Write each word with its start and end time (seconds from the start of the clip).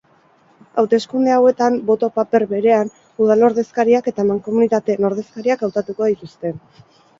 Hauteskunde 0.81 1.33
hauetan, 1.35 1.77
boto-paper 1.89 2.45
berean 2.55 2.89
udal 3.27 3.47
ordezkariak 3.49 4.11
eta 4.15 4.27
mankomunitateen 4.33 5.09
ordezkariak 5.13 5.67
hautatuko 5.71 6.11
dituzte. 6.15 6.57